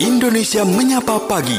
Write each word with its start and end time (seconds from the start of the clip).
Indonesia 0.00 0.64
Menyapa 0.66 1.22
Pagi. 1.30 1.58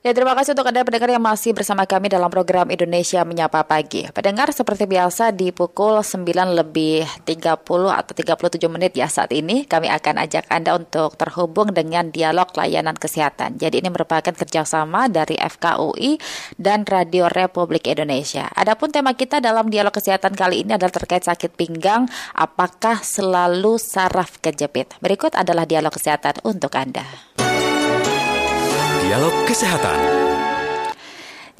Ya, 0.00 0.16
terima 0.16 0.32
kasih 0.32 0.56
untuk 0.56 0.64
Anda 0.64 0.80
pendengar 0.80 1.12
yang 1.12 1.20
masih 1.20 1.52
bersama 1.52 1.84
kami 1.84 2.08
dalam 2.08 2.32
program 2.32 2.72
Indonesia 2.72 3.20
Menyapa 3.20 3.68
Pagi. 3.68 4.08
Pendengar 4.08 4.48
seperti 4.48 4.88
biasa 4.88 5.28
di 5.28 5.52
pukul 5.52 6.00
9 6.00 6.24
lebih 6.56 7.04
30 7.28 7.60
atau 7.92 8.12
37 8.16 8.64
menit 8.72 8.96
ya 8.96 9.12
saat 9.12 9.28
ini 9.28 9.68
kami 9.68 9.92
akan 9.92 10.24
ajak 10.24 10.48
Anda 10.48 10.80
untuk 10.80 11.20
terhubung 11.20 11.76
dengan 11.76 12.08
dialog 12.08 12.48
layanan 12.56 12.96
kesehatan. 12.96 13.60
Jadi 13.60 13.84
ini 13.84 13.92
merupakan 13.92 14.32
kerjasama 14.32 15.12
dari 15.12 15.36
FKUI 15.36 16.16
dan 16.56 16.88
Radio 16.88 17.28
Republik 17.28 17.84
Indonesia. 17.84 18.48
Adapun 18.56 18.88
tema 18.88 19.12
kita 19.12 19.44
dalam 19.44 19.68
dialog 19.68 19.92
kesehatan 19.92 20.32
kali 20.32 20.64
ini 20.64 20.80
adalah 20.80 20.96
terkait 20.96 21.28
sakit 21.28 21.52
pinggang, 21.60 22.08
apakah 22.32 23.04
selalu 23.04 23.76
saraf 23.76 24.40
kejepit? 24.40 24.96
Berikut 25.04 25.36
adalah 25.36 25.68
dialog 25.68 25.92
kesehatan 25.92 26.40
untuk 26.40 26.72
Anda. 26.72 27.29
Dialog 29.10 29.42
Kesehatan. 29.42 29.98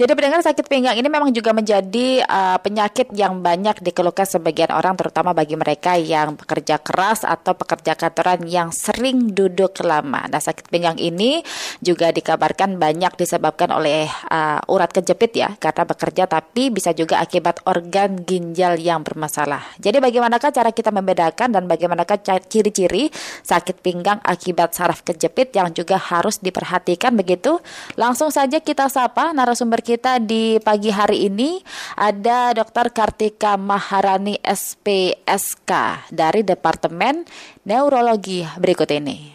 Jadi 0.01 0.17
pendengar 0.17 0.41
sakit 0.41 0.65
pinggang 0.65 0.97
ini 0.97 1.13
memang 1.13 1.29
juga 1.29 1.53
menjadi 1.53 2.25
uh, 2.25 2.57
penyakit 2.65 3.13
yang 3.13 3.45
banyak 3.45 3.85
dikeluhkan 3.85 4.25
sebagian 4.25 4.73
orang 4.73 4.97
terutama 4.97 5.37
bagi 5.37 5.61
mereka 5.61 5.93
yang 6.01 6.41
bekerja 6.41 6.81
keras 6.81 7.21
atau 7.21 7.53
pekerja 7.53 7.93
kantoran 8.01 8.49
yang 8.49 8.73
sering 8.73 9.37
duduk 9.37 9.77
lama. 9.85 10.25
Nah, 10.25 10.41
sakit 10.41 10.73
pinggang 10.73 10.97
ini 10.97 11.45
juga 11.85 12.17
dikabarkan 12.17 12.81
banyak 12.81 13.13
disebabkan 13.13 13.77
oleh 13.77 14.09
uh, 14.33 14.65
urat 14.73 14.89
kejepit 14.89 15.37
ya 15.37 15.53
karena 15.61 15.85
bekerja 15.85 16.25
tapi 16.25 16.73
bisa 16.73 16.97
juga 16.97 17.21
akibat 17.21 17.61
organ 17.69 18.25
ginjal 18.25 18.81
yang 18.81 19.05
bermasalah. 19.05 19.77
Jadi 19.85 20.01
bagaimanakah 20.01 20.49
cara 20.49 20.73
kita 20.73 20.97
membedakan 20.97 21.53
dan 21.53 21.69
bagaimanakah 21.69 22.25
ciri-ciri 22.49 23.13
sakit 23.45 23.85
pinggang 23.85 24.17
akibat 24.25 24.73
saraf 24.73 25.05
kejepit 25.05 25.53
yang 25.53 25.77
juga 25.77 26.01
harus 26.01 26.41
diperhatikan 26.41 27.13
begitu? 27.21 27.61
Langsung 28.01 28.33
saja 28.33 28.65
kita 28.65 28.89
sapa 28.89 29.37
narasumber 29.37 29.85
kita 29.85 29.90
di 29.99 30.63
pagi 30.63 30.95
hari 30.95 31.27
ini 31.27 31.59
ada 31.99 32.55
Dr. 32.55 32.95
Kartika 32.95 33.59
Maharani 33.59 34.39
SPSK 34.39 35.71
dari 36.15 36.47
Departemen 36.47 37.27
Neurologi 37.67 38.47
berikut 38.55 38.87
ini. 38.95 39.35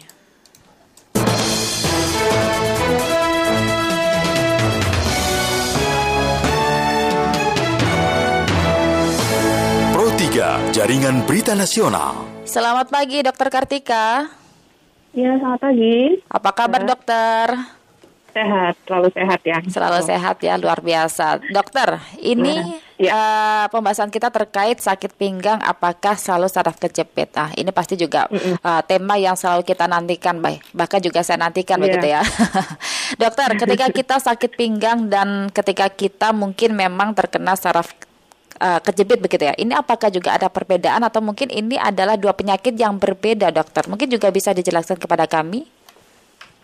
Pro 9.92 10.08
3 10.08 10.72
Jaringan 10.72 11.28
Berita 11.28 11.52
Nasional. 11.52 12.24
Selamat 12.48 12.88
pagi 12.88 13.20
Dr. 13.20 13.52
Kartika. 13.52 14.24
Ya, 15.12 15.36
selamat 15.36 15.60
pagi. 15.60 16.24
Apa 16.32 16.50
kabar 16.56 16.80
ya. 16.80 16.88
dokter? 16.96 17.75
Sehat, 18.36 18.74
selalu 18.84 19.08
sehat 19.16 19.40
ya. 19.40 19.58
Selalu 19.64 19.98
oh. 19.98 20.04
sehat 20.04 20.36
ya, 20.44 20.54
luar 20.60 20.78
biasa. 20.84 21.40
Dokter, 21.48 21.96
ini 22.20 22.76
ya. 23.00 23.10
uh, 23.12 23.64
pembahasan 23.72 24.12
kita 24.12 24.28
terkait 24.28 24.76
sakit 24.76 25.16
pinggang 25.16 25.56
apakah 25.64 26.20
selalu 26.20 26.52
saraf 26.52 26.76
kejepit. 26.76 27.32
Nah, 27.32 27.48
ini 27.56 27.72
pasti 27.72 27.96
juga 27.96 28.28
mm 28.28 28.36
-mm. 28.36 28.54
Uh, 28.60 28.82
tema 28.84 29.16
yang 29.16 29.34
selalu 29.38 29.64
kita 29.64 29.88
nantikan, 29.88 30.36
baik. 30.44 30.60
Bahkan 30.76 31.00
juga 31.00 31.24
saya 31.24 31.40
nantikan 31.40 31.80
yeah. 31.80 31.84
begitu 31.88 32.06
ya. 32.12 32.22
Dokter, 33.22 33.48
ketika 33.56 33.86
kita 33.88 34.16
sakit 34.20 34.52
pinggang 34.52 35.08
dan 35.08 35.48
ketika 35.48 35.88
kita 35.88 36.36
mungkin 36.36 36.76
memang 36.76 37.16
terkena 37.16 37.56
saraf 37.56 37.96
uh, 38.60 38.80
kejepit 38.80 39.18
begitu 39.20 39.48
ya. 39.48 39.54
Ini 39.56 39.72
apakah 39.76 40.08
juga 40.12 40.36
ada 40.36 40.48
perbedaan 40.52 41.04
atau 41.04 41.20
mungkin 41.20 41.48
ini 41.52 41.76
adalah 41.76 42.16
dua 42.16 42.32
penyakit 42.36 42.76
yang 42.76 42.96
berbeda, 42.96 43.52
dokter? 43.52 43.88
Mungkin 43.88 44.08
juga 44.12 44.28
bisa 44.32 44.52
dijelaskan 44.52 45.00
kepada 45.00 45.24
kami. 45.28 45.75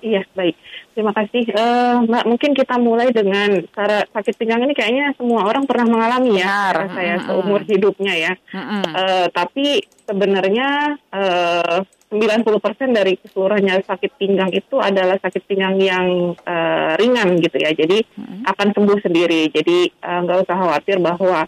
Iya, 0.02 0.26
baik. 0.34 0.58
Terima 0.98 1.14
kasih. 1.14 1.46
Uh, 1.54 2.02
Mbak, 2.10 2.24
mungkin 2.26 2.50
kita 2.58 2.74
mulai 2.76 3.14
dengan 3.14 3.62
cara 3.70 4.02
sakit 4.10 4.34
pinggang 4.34 4.66
ini 4.66 4.74
kayaknya 4.74 5.14
semua 5.14 5.46
orang 5.46 5.62
pernah 5.62 5.86
mengalami 5.86 6.42
ya, 6.42 6.74
Benar. 6.74 6.76
saya 6.90 7.14
mm-hmm. 7.16 7.26
seumur 7.30 7.60
hidupnya 7.62 8.14
ya. 8.18 8.32
Mm-hmm. 8.50 8.82
Uh, 8.92 9.26
tapi 9.30 9.66
sebenarnya 10.02 10.98
uh, 11.14 11.78
90% 12.12 12.92
dari 12.92 13.16
keseluruhannya 13.16 13.88
sakit 13.88 14.20
pinggang 14.20 14.52
itu 14.52 14.76
adalah 14.82 15.16
sakit 15.22 15.48
pinggang 15.48 15.80
yang 15.80 16.34
uh, 16.44 16.92
ringan 16.98 17.38
gitu 17.38 17.62
ya. 17.62 17.70
Jadi 17.72 18.02
mm-hmm. 18.02 18.50
akan 18.50 18.68
sembuh 18.74 18.98
sendiri. 19.06 19.54
Jadi 19.54 19.86
nggak 20.02 20.36
uh, 20.36 20.42
usah 20.44 20.56
khawatir 20.58 20.98
bahwa 20.98 21.46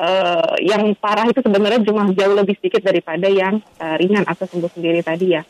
uh, 0.00 0.54
yang 0.64 0.88
parah 0.96 1.28
itu 1.28 1.44
sebenarnya 1.44 1.84
cuma 1.84 2.08
jauh 2.16 2.32
lebih 2.32 2.56
sedikit 2.56 2.80
daripada 2.80 3.28
yang 3.28 3.60
uh, 3.76 3.94
ringan 4.00 4.24
atau 4.24 4.48
sembuh 4.48 4.72
sendiri 4.72 5.04
tadi 5.04 5.36
ya. 5.36 5.44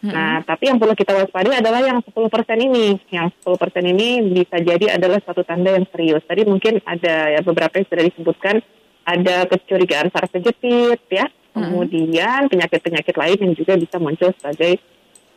Hmm 0.00 0.12
Nah, 0.12 0.40
tapi 0.44 0.72
yang 0.72 0.80
perlu 0.80 0.96
kita 0.96 1.12
waspadai 1.12 1.60
adalah 1.60 1.80
yang 1.84 2.00
10% 2.00 2.16
ini. 2.56 2.96
Yang 3.12 3.36
10% 3.44 3.84
ini 3.84 4.08
bisa 4.32 4.56
jadi 4.56 4.96
adalah 4.96 5.20
suatu 5.20 5.44
tanda 5.44 5.76
yang 5.76 5.84
serius. 5.92 6.24
Tadi 6.24 6.48
mungkin 6.48 6.80
ada 6.88 7.36
ya 7.36 7.40
beberapa 7.44 7.76
yang 7.76 7.86
sudah 7.88 8.04
disebutkan 8.08 8.64
ada 9.04 9.44
kecurigaan 9.48 10.08
saraf 10.08 10.32
kejepit 10.32 11.00
ya. 11.12 11.28
Mm-hmm. 11.28 11.60
Kemudian 11.60 12.40
penyakit-penyakit 12.48 13.14
lain 13.18 13.38
yang 13.42 13.52
juga 13.58 13.74
bisa 13.74 13.96
muncul 13.98 14.30
sebagai 14.38 14.78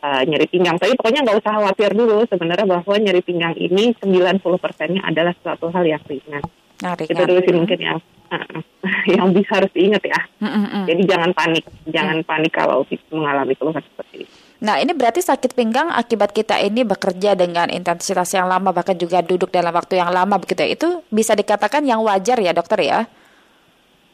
uh, 0.03 0.21
nyeri 0.27 0.47
pinggang. 0.51 0.77
Tapi 0.77 0.93
pokoknya 0.99 1.25
nggak 1.25 1.37
usah 1.41 1.51
khawatir 1.57 1.91
dulu 1.95 2.17
sebenarnya 2.27 2.67
bahwa 2.69 2.95
nyeri 2.99 3.21
pinggang 3.25 3.55
ini 3.57 3.95
90%-nya 3.97 5.01
adalah 5.07 5.33
suatu 5.41 5.71
hal 5.73 5.83
yang 5.87 6.03
ringan. 6.05 6.43
Nah, 6.83 6.99
Itu 6.99 7.15
dulu 7.15 7.39
sih 7.41 7.55
mungkin 7.55 7.79
yang 7.79 7.97
uh, 8.29 8.59
yang 9.15 9.31
bisa 9.31 9.63
harus 9.63 9.71
diingat 9.71 10.03
ya. 10.03 10.21
Mm-hmm. 10.43 10.83
Jadi 10.91 11.01
jangan 11.07 11.31
panik, 11.31 11.65
jangan 11.87 12.17
mm. 12.21 12.27
panik 12.27 12.51
kalau 12.51 12.83
mengalami 13.09 13.53
keluhan 13.55 13.81
seperti 13.81 14.27
ini. 14.27 14.33
Nah, 14.63 14.79
ini 14.79 14.95
berarti 14.95 15.19
sakit 15.19 15.59
pinggang 15.59 15.91
akibat 15.91 16.31
kita 16.31 16.55
ini 16.63 16.87
bekerja 16.87 17.35
dengan 17.35 17.67
intensitas 17.67 18.31
yang 18.31 18.47
lama 18.47 18.71
bahkan 18.71 18.95
juga 18.95 19.19
duduk 19.19 19.51
dalam 19.51 19.75
waktu 19.75 19.99
yang 19.99 20.07
lama 20.07 20.39
begitu 20.39 20.63
ya. 20.63 20.71
Itu 20.71 20.87
bisa 21.11 21.35
dikatakan 21.35 21.83
yang 21.83 21.99
wajar 21.99 22.39
ya, 22.39 22.55
dokter 22.55 22.79
ya? 22.79 23.03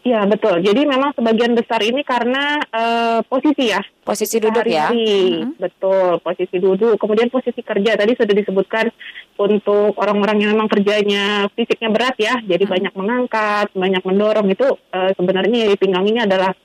Ya 0.02 0.26
betul. 0.26 0.64
Jadi 0.66 0.90
memang 0.90 1.14
sebagian 1.14 1.54
besar 1.54 1.86
ini 1.86 2.02
karena 2.02 2.58
uh, 2.74 3.20
posisi 3.30 3.70
ya. 3.70 3.84
Posisi 4.02 4.42
duduk 4.42 4.66
ya. 4.66 4.90
Mm-hmm. 4.90 5.60
Betul. 5.60 6.18
Posisi 6.24 6.58
duduk. 6.58 6.98
Kemudian 6.98 7.30
posisi 7.30 7.62
kerja 7.62 8.00
tadi 8.00 8.18
sudah 8.18 8.34
disebutkan 8.34 8.90
untuk 9.38 9.94
orang-orang 10.02 10.42
yang 10.42 10.52
memang 10.58 10.72
kerjanya 10.72 11.46
fisiknya 11.54 11.94
berat 11.94 12.16
ya. 12.18 12.42
Jadi 12.42 12.64
mm-hmm. 12.66 12.74
banyak 12.74 12.94
mengangkat, 12.96 13.68
banyak 13.76 14.02
mendorong 14.02 14.48
itu 14.50 14.66
uh, 14.66 15.12
sebenarnya 15.14 15.70
di 15.70 15.78
pinggang 15.78 16.08
ini 16.08 16.26
adalah 16.26 16.56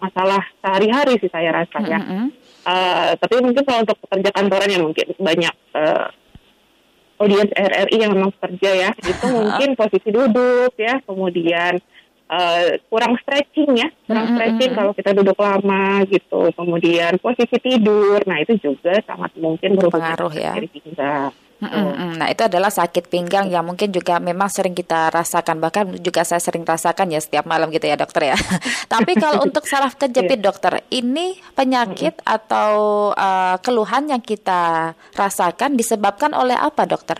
masalah 0.00 0.40
sehari-hari 0.62 1.18
sih 1.18 1.28
saya 1.28 1.50
rasa 1.50 1.78
ya. 1.84 1.98
Mm-hmm. 1.98 2.43
Uh, 2.64 3.12
tapi 3.20 3.44
mungkin 3.44 3.60
kalau 3.62 3.84
untuk 3.84 3.98
pekerja 4.08 4.30
kantoran 4.32 4.72
yang 4.72 4.84
mungkin 4.88 5.12
banyak 5.20 5.54
uh, 5.76 6.08
audiens 7.20 7.52
RRI 7.52 7.96
yang 8.00 8.12
memang 8.16 8.32
kerja 8.40 8.70
ya, 8.88 8.90
itu 9.04 9.26
mungkin 9.36 9.76
posisi 9.76 10.08
duduk 10.08 10.72
ya, 10.80 10.98
kemudian 11.04 11.76
uh, 12.32 12.80
kurang 12.88 13.20
stretching 13.20 13.84
ya, 13.84 13.88
kurang 14.08 14.32
stretching 14.32 14.72
kalau 14.72 14.92
kita 14.96 15.12
duduk 15.12 15.36
lama 15.36 16.08
gitu, 16.08 16.50
kemudian 16.56 17.20
posisi 17.20 17.56
tidur, 17.60 18.24
nah 18.24 18.40
itu 18.40 18.56
juga 18.56 18.96
sangat 19.04 19.36
mungkin 19.36 19.76
berpengaruh 19.76 20.32
ya. 20.32 20.56
pinggang. 20.56 21.32
Mm-hmm. 21.70 22.12
Nah 22.20 22.28
itu 22.28 22.42
adalah 22.44 22.68
sakit 22.68 23.08
pinggang 23.08 23.48
yang 23.48 23.64
mungkin 23.64 23.88
juga 23.94 24.20
memang 24.20 24.50
sering 24.52 24.76
kita 24.76 25.08
rasakan 25.08 25.62
bahkan 25.62 25.84
juga 26.00 26.26
saya 26.26 26.42
sering 26.42 26.66
rasakan 26.66 27.12
ya 27.14 27.20
setiap 27.22 27.48
malam 27.48 27.72
gitu 27.72 27.88
ya 27.88 27.96
dokter 27.96 28.34
ya. 28.34 28.36
Tapi 28.92 29.16
kalau 29.16 29.42
untuk 29.46 29.64
saraf 29.64 29.96
kejepit 29.96 30.40
iya. 30.40 30.44
dokter 30.44 30.72
ini 30.92 31.38
penyakit 31.56 32.20
mm-hmm. 32.20 32.36
atau 32.36 32.72
uh, 33.16 33.56
keluhan 33.64 34.10
yang 34.10 34.22
kita 34.22 34.92
rasakan 35.16 35.76
disebabkan 35.78 36.36
oleh 36.36 36.54
apa 36.58 36.84
dokter? 36.84 37.18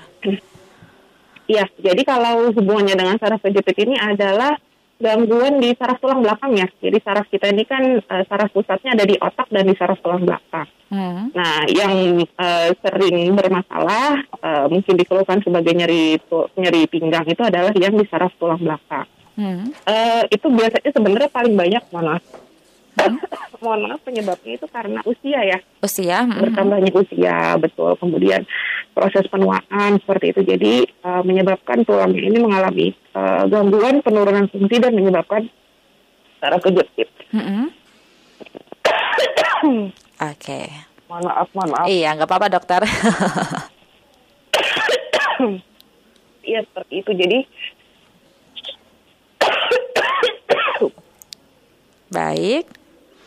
Iya, 1.45 1.69
jadi 1.77 2.03
kalau 2.09 2.49
hubungannya 2.57 2.97
dengan 2.97 3.17
saraf 3.21 3.45
kejepit 3.45 3.77
ini 3.85 4.01
adalah 4.01 4.57
gangguan 5.05 5.61
di 5.61 5.77
saraf 5.77 6.01
tulang 6.01 6.25
belakang 6.25 6.57
ya. 6.57 6.65
Jadi 6.81 6.97
saraf 7.05 7.29
kita 7.29 7.53
ini 7.53 7.69
kan 7.69 8.01
uh, 8.01 8.25
saraf 8.25 8.49
pusatnya 8.57 8.97
ada 8.97 9.05
di 9.05 9.21
otak 9.21 9.53
dan 9.53 9.69
di 9.69 9.77
saraf 9.77 10.01
tulang 10.01 10.25
belakang. 10.25 10.65
Hmm. 10.89 11.29
Nah, 11.37 11.69
yang 11.69 12.25
uh, 12.41 12.69
sering 12.81 13.37
bermasalah 13.37 14.25
uh, 14.41 14.67
mungkin 14.73 14.97
dikeluhkan 14.97 15.45
sebagai 15.45 15.77
nyeri 15.77 16.17
nyeri 16.57 16.89
pinggang 16.89 17.29
itu 17.29 17.45
adalah 17.45 17.77
yang 17.77 17.93
di 17.93 18.09
saraf 18.09 18.33
tulang 18.41 18.65
belakang. 18.65 19.05
Hmm. 19.37 19.69
Uh, 19.85 20.25
itu 20.33 20.47
biasanya 20.49 20.91
sebenarnya 20.95 21.29
paling 21.29 21.53
banyak 21.53 21.85
mana 21.93 22.17
Hmm? 22.95 23.19
Mohon 23.63 23.81
maaf 23.89 24.01
penyebabnya 24.05 24.53
itu 24.61 24.67
karena 24.69 25.01
usia 25.09 25.41
ya. 25.43 25.59
Usia. 25.83 26.19
Hmm. 26.23 26.41
Bertambahnya 26.47 26.93
usia, 26.95 27.59
betul. 27.59 27.97
Kemudian 27.99 28.47
proses 28.95 29.27
penuaan 29.27 29.99
seperti 29.99 30.31
itu. 30.31 30.41
Jadi 30.47 30.73
uh, 31.03 31.21
menyebabkan 31.27 31.83
tulangnya 31.83 32.23
ini 32.23 32.39
mengalami 32.39 32.87
uh, 33.13 33.45
gangguan 33.51 34.01
penurunan 34.01 34.47
fungsi 34.49 34.79
dan 34.79 34.95
menyebabkan 34.95 35.51
saraf 36.39 36.63
kejepit. 36.63 37.11
-hmm. 37.35 37.67
Oke. 39.65 40.39
Okay. 40.39 40.67
Mohon 41.11 41.23
maaf, 41.29 41.49
mohon 41.53 41.71
maaf. 41.75 41.87
Iya, 41.91 42.09
nggak 42.17 42.29
apa-apa 42.31 42.49
dokter. 42.49 42.83
Iya 46.45 46.61
seperti 46.61 47.01
itu. 47.01 47.11
Jadi 47.17 47.39
baik. 52.21 52.65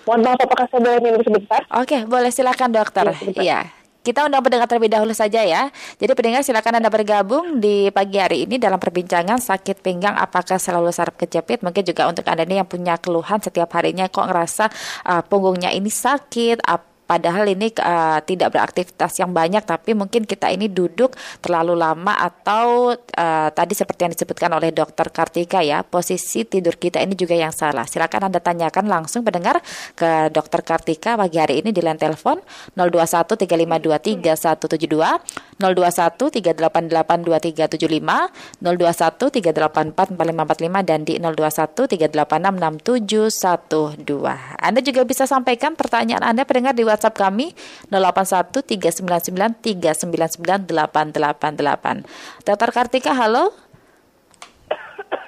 Mohon 0.05 0.21
maaf 0.21 0.39
apakah 0.45 0.65
saya 0.69 0.81
boleh 0.85 1.01
minum 1.01 1.21
sebentar? 1.25 1.65
Oke, 1.81 2.05
boleh 2.05 2.29
silakan 2.29 2.77
dokter. 2.77 3.09
Iya. 3.33 3.73
Kita 4.07 4.23
undang 4.23 4.39
pendengar 4.39 4.71
terlebih 4.71 4.87
dahulu 4.87 5.11
saja 5.11 5.43
ya. 5.43 5.67
Jadi 5.99 6.15
pendengar 6.15 6.39
silakan 6.39 6.79
Anda 6.79 6.87
bergabung 6.87 7.59
di 7.59 7.91
pagi 7.91 8.15
hari 8.15 8.47
ini 8.47 8.55
dalam 8.55 8.79
perbincangan 8.79 9.35
sakit 9.43 9.83
pinggang 9.83 10.15
apakah 10.15 10.55
selalu 10.55 10.95
saraf 10.95 11.19
kejepit. 11.19 11.59
Mungkin 11.59 11.83
juga 11.83 12.07
untuk 12.07 12.23
Anda 12.23 12.47
yang 12.47 12.63
punya 12.63 12.95
keluhan 13.03 13.43
setiap 13.43 13.67
harinya 13.75 14.07
kok 14.07 14.23
ngerasa 14.23 14.71
uh, 15.11 15.21
punggungnya 15.27 15.75
ini 15.75 15.91
sakit, 15.91 16.63
Padahal 17.07 17.47
ini 17.47 17.71
uh, 17.79 18.19
tidak 18.19 18.51
beraktivitas 18.51 19.15
yang 19.23 19.31
banyak, 19.31 19.63
tapi 19.63 19.95
mungkin 19.95 20.27
kita 20.27 20.51
ini 20.51 20.67
duduk 20.67 21.15
terlalu 21.39 21.79
lama 21.79 22.19
atau 22.19 22.91
uh, 22.91 23.47
tadi 23.55 23.71
seperti 23.71 24.03
yang 24.03 24.11
disebutkan 24.11 24.51
oleh 24.51 24.75
Dokter 24.75 25.07
Kartika 25.07 25.63
ya, 25.63 25.87
posisi 25.87 26.43
tidur 26.43 26.75
kita 26.75 26.99
ini 26.99 27.15
juga 27.15 27.39
yang 27.39 27.55
salah. 27.55 27.87
Silakan 27.87 28.27
anda 28.27 28.43
tanyakan 28.43 28.91
langsung 28.91 29.23
pendengar 29.23 29.63
ke 29.95 30.27
Dokter 30.35 30.59
Kartika 30.67 31.15
pagi 31.15 31.39
hari 31.39 31.63
ini 31.63 31.71
di 31.71 31.79
line 31.79 31.95
telepon 31.95 32.43
021 32.75 33.39
3523 33.39 34.35
172, 34.35 35.63
021 35.63 35.63
388 35.63 37.23
2375, 37.23 38.59
021 38.59 39.31
384 39.31 40.11
4545 40.11 40.83
dan 40.83 41.07
di 41.07 41.23
021 41.23 41.87
386 41.87 42.59
6712. 42.59 44.59
Anda 44.59 44.83
juga 44.83 45.07
bisa 45.07 45.23
sampaikan 45.23 45.79
pertanyaan 45.79 46.27
Anda 46.27 46.43
pendengar 46.43 46.75
di 46.75 46.83
WhatsApp 46.83 46.96
kami 47.13 47.53
081 47.93 48.65
399 48.65 49.61
399 49.61 50.65
888. 50.65 52.03
Dr. 52.43 52.69
Kartika, 52.73 53.11
halo. 53.13 53.53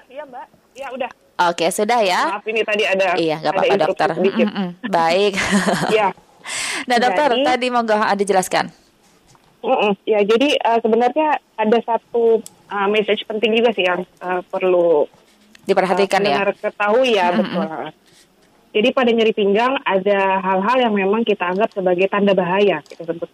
Iya, 0.09 0.23
Mbak. 0.27 0.45
Iya, 0.75 0.87
udah. 0.95 1.11
Oke, 1.39 1.71
sudah 1.71 2.03
ya. 2.03 2.35
Maaf 2.35 2.43
ini 2.51 2.61
tadi 2.67 2.83
ada 2.83 3.15
Iya, 3.15 3.39
nggak 3.39 3.53
apa-apa 3.55 3.75
dokter. 3.79 4.09
Mm 4.19 4.51
-mm. 4.51 4.67
Baik. 4.91 5.33
Iya. 5.95 6.11
nah, 6.89 6.97
dokter, 6.97 7.29
jadi, 7.31 7.45
tadi 7.45 7.67
monggo 7.71 7.95
Anda 7.95 8.23
jelaskan. 8.27 8.67
Mm 9.63 9.75
-mm. 9.75 9.91
Ya, 10.03 10.19
jadi 10.27 10.59
uh, 10.59 10.79
sebenarnya 10.83 11.39
ada 11.55 11.77
satu 11.87 12.43
uh, 12.67 12.87
message 12.91 13.23
penting 13.23 13.55
juga 13.55 13.71
sih 13.71 13.87
yang 13.87 14.03
uh, 14.19 14.43
perlu 14.51 15.07
diperhatikan 15.63 16.25
uh, 16.25 16.27
ya. 16.27 16.37
ketahui 16.51 17.15
ya, 17.15 17.31
mm 17.31 17.35
-mm. 17.39 17.39
betul. 17.39 17.69
Jadi 18.69 18.93
pada 18.93 19.09
nyeri 19.09 19.33
pinggang 19.33 19.81
ada 19.81 20.37
hal-hal 20.45 20.77
yang 20.77 20.93
memang 20.93 21.25
kita 21.25 21.41
anggap 21.41 21.73
sebagai 21.73 22.05
tanda 22.05 22.37
bahaya 22.37 22.85
kita 22.85 23.01
sebut. 23.01 23.29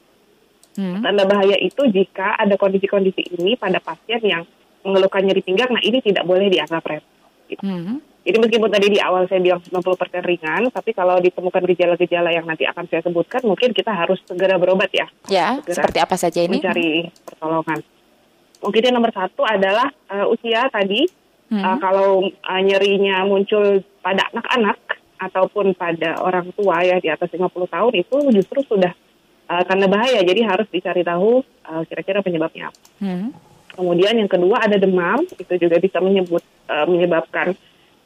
Hmm. 0.80 1.04
Tanda 1.04 1.24
bahaya 1.28 1.56
itu 1.60 1.88
jika 1.92 2.40
ada 2.40 2.56
kondisi-kondisi 2.56 3.36
ini 3.36 3.60
pada 3.60 3.84
pasien 3.84 4.20
yang 4.24 4.44
mengeluhkan 4.86 5.26
nyeri 5.26 5.42
pinggang, 5.44 5.72
nah 5.72 5.82
ini 5.84 6.00
tidak 6.00 6.24
boleh 6.24 6.48
dianggap 6.48 6.84
remeh. 6.86 7.16
Gitu. 7.52 7.62
Hmm. 7.62 8.00
Jadi 8.26 8.38
meskipun 8.42 8.70
tadi 8.74 8.88
di 8.90 8.98
awal 8.98 9.30
saya 9.30 9.38
bilang 9.38 9.62
90% 9.62 9.86
ringan, 10.26 10.74
tapi 10.74 10.98
kalau 10.98 11.22
ditemukan 11.22 11.62
gejala-gejala 11.70 12.34
yang 12.34 12.50
nanti 12.50 12.66
akan 12.66 12.90
saya 12.90 13.06
sebutkan, 13.06 13.46
mungkin 13.46 13.70
kita 13.70 13.94
harus 13.94 14.18
segera 14.26 14.58
berobat 14.58 14.90
ya. 14.90 15.06
Ya, 15.30 15.62
segera 15.62 15.78
seperti 15.78 16.00
apa 16.02 16.16
saja 16.18 16.40
ini? 16.42 16.58
Mencari 16.58 17.06
pertolongan. 17.22 17.86
Mungkin 18.66 18.82
yang 18.82 18.96
nomor 18.98 19.14
satu 19.14 19.46
adalah 19.46 19.94
uh, 20.10 20.26
usia 20.34 20.66
tadi. 20.74 21.06
Hmm. 21.54 21.62
Uh, 21.62 21.78
kalau 21.78 22.26
uh, 22.26 22.62
nyerinya 22.66 23.22
muncul 23.30 23.86
pada 24.02 24.26
anak-anak, 24.34 24.82
ataupun 25.26 25.74
pada 25.74 26.22
orang 26.22 26.54
tua 26.54 26.86
ya 26.86 27.02
di 27.02 27.10
atas 27.10 27.30
50 27.34 27.50
tahun 27.50 27.94
itu 27.98 28.18
justru 28.42 28.60
sudah 28.66 28.94
uh, 29.50 29.64
tanda 29.66 29.90
bahaya. 29.90 30.22
Jadi 30.22 30.42
harus 30.46 30.68
dicari 30.70 31.02
tahu 31.02 31.42
uh, 31.66 31.84
kira-kira 31.90 32.22
penyebabnya 32.22 32.70
apa. 32.70 32.80
Hmm. 33.02 33.30
Kemudian 33.76 34.16
yang 34.16 34.32
kedua 34.32 34.64
ada 34.64 34.80
demam, 34.80 35.20
itu 35.36 35.54
juga 35.60 35.76
bisa 35.84 36.00
menyebut 36.00 36.40
uh, 36.72 36.88
menyebabkan 36.88 37.52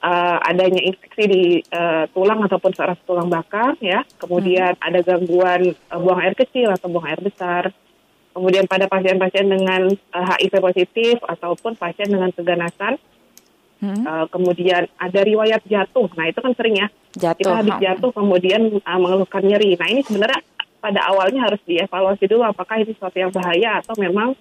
uh, 0.01 0.37
adanya 0.41 0.81
infeksi 0.81 1.23
di 1.29 1.43
uh, 1.69 2.09
tulang 2.09 2.41
ataupun 2.41 2.71
saraf 2.73 2.97
tulang 3.05 3.29
bakar 3.29 3.77
ya. 3.83 4.01
Kemudian 4.17 4.73
hmm. 4.79 4.85
ada 4.85 4.99
gangguan 5.05 5.61
uh, 5.93 5.99
buang 6.01 6.19
air 6.25 6.33
kecil 6.33 6.73
atau 6.73 6.89
buang 6.89 7.05
air 7.05 7.21
besar. 7.21 7.69
Kemudian 8.29 8.69
pada 8.69 8.85
pasien-pasien 8.87 9.45
dengan 9.45 9.89
uh, 9.89 10.25
HIV 10.37 10.53
positif 10.61 11.15
ataupun 11.25 11.75
pasien 11.75 12.07
dengan 12.07 12.31
keganasan 12.33 12.97
Hmm. 13.79 14.03
Uh, 14.03 14.25
kemudian 14.27 14.91
ada 14.99 15.19
riwayat 15.23 15.63
jatuh. 15.63 16.11
Nah 16.19 16.27
itu 16.27 16.39
kan 16.43 16.51
sering 16.55 16.75
ya. 16.83 16.87
Jatuh. 17.15 17.39
Kita 17.39 17.55
habis 17.63 17.75
jatuh 17.79 18.11
kemudian 18.11 18.83
uh, 18.83 18.99
mengeluhkan 18.99 19.43
nyeri. 19.43 19.79
Nah 19.79 19.87
ini 19.87 20.03
sebenarnya 20.03 20.43
pada 20.79 20.99
awalnya 21.11 21.47
harus 21.47 21.59
dievaluasi 21.63 22.27
dulu 22.27 22.43
apakah 22.43 22.79
ini 22.79 22.91
sesuatu 22.95 23.15
yang 23.19 23.31
bahaya 23.31 23.83
atau 23.83 23.95
memang 23.99 24.35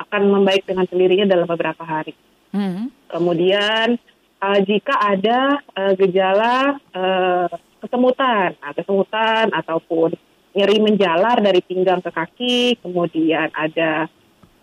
akan 0.00 0.22
membaik 0.28 0.64
dengan 0.68 0.84
sendirinya 0.88 1.28
dalam 1.28 1.48
beberapa 1.48 1.84
hari. 1.84 2.12
Hmm. 2.52 2.92
Kemudian 3.08 3.96
uh, 4.44 4.58
jika 4.60 4.94
ada 4.98 5.60
uh, 5.72 5.92
gejala 5.96 6.76
uh, 6.92 7.48
kesemutan, 7.80 8.56
nah, 8.60 8.72
kesemutan 8.76 9.48
ataupun 9.56 10.12
nyeri 10.52 10.78
menjalar 10.84 11.40
dari 11.40 11.64
pinggang 11.64 12.04
ke 12.04 12.10
kaki, 12.12 12.58
kemudian 12.84 13.48
ada 13.56 14.06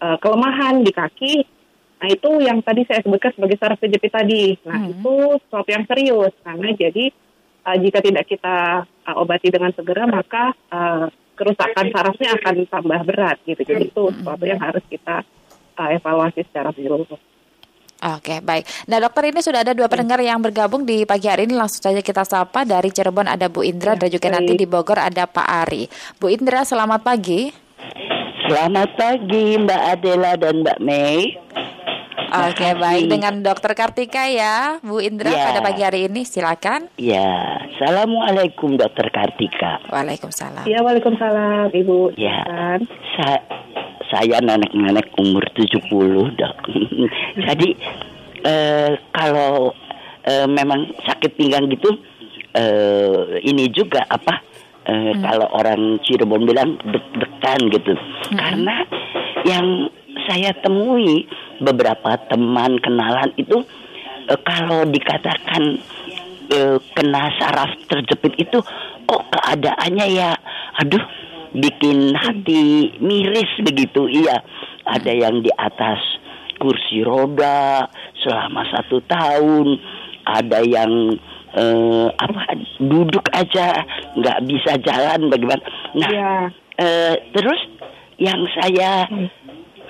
uh, 0.02 0.18
kelemahan 0.22 0.86
di 0.86 0.92
kaki, 0.94 1.34
Nah 2.00 2.07
itu 2.07 2.30
yang 2.40 2.63
tadi 2.63 2.88
saya 2.88 3.04
sebutkan 3.04 3.36
sebagai 3.36 3.60
saraf 3.60 3.80
kejepit 3.84 4.12
tadi. 4.12 4.56
Nah 4.63 4.88
hmm. 4.88 4.92
itu 4.96 5.16
sesuatu 5.44 5.69
yang 5.69 5.84
serius 5.84 6.34
karena 6.42 6.69
jadi 6.72 7.06
uh, 7.68 7.78
jika 7.78 8.00
tidak 8.00 8.25
kita 8.25 8.88
uh, 8.88 9.16
obati 9.19 9.51
dengan 9.51 9.75
segera 9.75 10.07
maka 10.07 10.56
uh, 10.72 11.12
kerusakan 11.36 11.92
sarafnya 11.92 12.36
akan 12.40 12.56
tambah 12.68 13.01
berat 13.04 13.38
gitu. 13.44 13.62
Jadi 13.63 13.92
itu 13.92 14.04
sesuatu 14.16 14.44
yang 14.48 14.60
harus 14.63 14.84
kita 14.88 15.28
uh, 15.75 15.90
evaluasi 15.92 16.48
secara 16.48 16.72
menyeluruh. 16.72 17.19
Oke, 18.00 18.40
baik. 18.40 18.63
Nah, 18.88 19.04
dokter 19.04 19.28
ini 19.28 19.44
sudah 19.44 19.60
ada 19.60 19.75
dua 19.75 19.92
pendengar 19.92 20.24
yang 20.24 20.40
bergabung 20.40 20.88
di 20.88 21.04
pagi 21.04 21.28
hari 21.28 21.44
ini. 21.44 21.60
Langsung 21.60 21.84
saja 21.84 22.00
kita 22.00 22.24
sapa. 22.24 22.63
Dari 22.63 22.95
Cirebon 22.95 23.28
ada 23.28 23.52
Bu 23.52 23.60
Indra 23.60 24.00
ya, 24.00 24.07
dan 24.07 24.07
juga 24.07 24.31
baik. 24.31 24.36
nanti 24.40 24.54
di 24.56 24.63
Bogor 24.63 25.04
ada 25.04 25.28
Pak 25.28 25.44
Ari. 25.68 25.84
Bu 26.16 26.31
Indra, 26.31 26.63
selamat 26.63 27.04
pagi. 27.04 27.52
Selamat 28.48 28.95
pagi 28.95 29.60
Mbak 29.60 29.81
Adela 30.00 30.31
dan 30.40 30.63
Mbak 30.63 30.80
Mei. 30.80 31.36
Oke 32.30 32.62
okay, 32.62 32.78
baik 32.78 33.10
dengan 33.10 33.42
Dokter 33.42 33.74
Kartika 33.74 34.30
ya, 34.30 34.78
Bu 34.86 35.02
Indra 35.02 35.34
ya. 35.34 35.50
pada 35.50 35.66
pagi 35.66 35.81
hari 35.81 36.06
ini 36.06 36.22
silakan. 36.22 36.86
Ya, 37.02 37.58
assalamualaikum 37.74 38.78
Dokter 38.78 39.10
Kartika. 39.10 39.81
Waalaikumsalam. 39.90 40.70
Ya, 40.70 40.86
waalaikumsalam 40.86 41.74
Ibu. 41.74 42.14
Ya, 42.22 42.46
sa 43.18 43.42
saya 44.14 44.38
nenek-nenek 44.46 45.10
umur 45.18 45.42
70 45.58 46.38
dok. 46.38 46.58
Jadi 47.50 47.74
eh, 48.46 48.94
kalau 49.10 49.74
eh, 50.22 50.46
memang 50.46 50.86
sakit 51.10 51.34
pinggang 51.34 51.66
gitu, 51.74 51.98
eh, 52.54 53.42
ini 53.42 53.74
juga 53.74 54.06
apa? 54.06 54.38
Eh, 54.86 55.18
hmm. 55.18 55.22
Kalau 55.26 55.48
orang 55.57 55.98
Cirebon 56.06 56.45
bilang 56.45 56.78
deg-degan 56.86 57.74
gitu, 57.74 57.98
hmm. 57.98 58.38
karena 58.38 58.76
yang 59.50 59.90
saya 60.28 60.52
temui 60.59 61.28
beberapa 61.61 62.18
teman 62.28 62.80
kenalan 62.81 63.31
itu 63.40 63.64
e, 64.28 64.33
kalau 64.44 64.88
dikatakan 64.90 65.80
e, 66.49 66.59
kena 66.95 67.31
saraf 67.38 67.71
terjepit 67.88 68.33
itu 68.49 68.59
kok 69.07 69.23
keadaannya 69.31 70.06
ya 70.11 70.31
aduh 70.80 71.02
bikin 71.54 72.14
hati 72.14 72.94
miris 73.02 73.49
begitu 73.66 74.06
iya 74.06 74.38
ada 74.85 75.09
yang 75.09 75.42
di 75.42 75.49
atas 75.57 75.97
kursi 76.61 77.02
roda 77.02 77.90
selama 78.21 78.68
satu 78.69 79.02
tahun 79.09 79.80
ada 80.28 80.61
yang 80.61 81.18
eh, 81.56 82.07
apa 82.14 82.42
duduk 82.78 83.26
aja 83.33 83.73
nggak 84.14 84.40
bisa 84.45 84.78
jalan 84.83 85.31
bagaimana 85.31 85.64
nah 85.97 86.11
ya. 86.11 86.33
eh, 86.78 87.16
terus 87.33 87.59
yang 88.19 88.44
saya 88.59 89.07
hmm. 89.07 89.28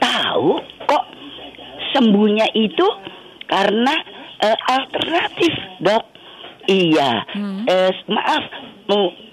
Tahu 0.09 0.57
kok 0.89 1.05
sembuhnya 1.93 2.49
itu 2.57 2.87
karena 3.45 3.93
uh, 4.41 4.57
alternatif 4.73 5.53
dok 5.85 6.03
iya 6.65 7.21
hmm. 7.37 7.69
uh, 7.69 7.91
maaf 8.09 8.43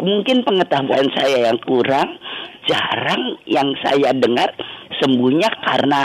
mungkin 0.04 0.44
pengetahuan 0.44 1.08
saya 1.16 1.48
yang 1.48 1.56
kurang 1.64 2.20
jarang 2.68 3.40
yang 3.48 3.72
saya 3.80 4.12
dengar 4.12 4.52
sembuhnya 5.00 5.48
karena 5.64 6.04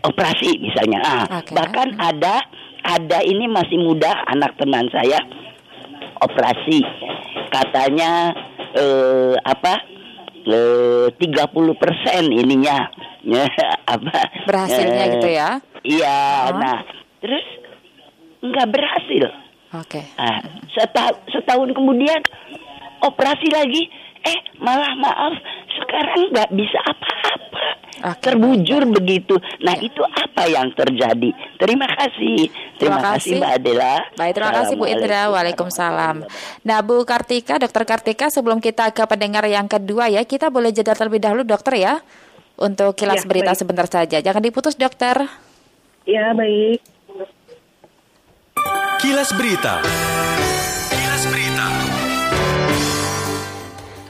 operasi 0.00 0.56
misalnya 0.64 0.98
ah 1.04 1.24
okay. 1.42 1.52
bahkan 1.52 1.92
hmm. 1.92 2.00
ada 2.00 2.40
ada 2.86 3.18
ini 3.26 3.50
masih 3.50 3.82
muda 3.82 4.14
anak 4.30 4.54
teman 4.56 4.86
saya 4.94 5.18
operasi 6.22 6.80
katanya 7.50 8.32
eh, 8.72 9.34
apa 9.42 9.74
eh, 10.46 11.06
30 11.10 11.82
persen 11.82 12.22
ininya 12.30 12.88
apa 13.94 14.18
berhasilnya 14.46 15.04
eh, 15.06 15.12
gitu 15.18 15.28
ya 15.30 15.50
Iya, 15.86 16.50
oh. 16.50 16.58
nah 16.58 16.82
terus 17.22 17.46
nggak 18.42 18.68
berhasil. 18.74 19.24
Oke. 19.78 20.02
Okay. 20.02 20.04
Nah, 20.18 20.42
setahun, 20.74 21.16
setahun 21.30 21.70
kemudian 21.74 22.20
operasi 23.06 23.46
lagi, 23.54 23.86
eh 24.26 24.38
malah 24.58 24.92
maaf 24.98 25.34
sekarang 25.78 26.34
nggak 26.34 26.50
bisa 26.58 26.78
apa-apa. 26.82 27.64
okay. 27.96 28.22
terbujur 28.28 28.82
begitu. 28.92 29.38
Nah 29.62 29.78
ya. 29.78 29.86
itu 29.86 30.02
apa 30.02 30.42
yang 30.50 30.68
terjadi? 30.74 31.30
Terima 31.56 31.86
kasih, 31.86 32.50
terima, 32.76 32.98
terima 32.98 32.98
kasih 33.14 33.38
Mbak 33.38 33.52
Adela. 33.62 33.94
Baik, 34.18 34.32
terima 34.36 34.52
kasih 34.52 34.74
Bu 34.74 34.84
Indra. 34.90 35.22
Waalaikumsalam. 35.30 36.16
Nah 36.66 36.78
Bu 36.82 37.06
Kartika, 37.06 37.62
Dokter 37.62 37.84
Kartika, 37.86 38.26
sebelum 38.28 38.58
kita 38.58 38.90
ke 38.90 39.06
pendengar 39.06 39.46
yang 39.46 39.70
kedua 39.70 40.10
ya, 40.10 40.22
kita 40.26 40.50
boleh 40.50 40.74
jeda 40.74 40.98
terlebih 40.98 41.22
dahulu 41.22 41.42
Dokter 41.46 41.78
ya, 41.78 41.94
untuk 42.56 42.96
kilas 42.96 43.24
ya, 43.24 43.28
berita 43.28 43.52
baik. 43.52 43.60
sebentar 43.60 43.86
saja. 43.88 44.18
Jangan 44.20 44.42
diputus 44.42 44.74
Dokter. 44.76 45.28
Ya 46.08 46.32
baik. 46.32 46.80
Kilas 49.00 49.30
Berita. 49.36 49.78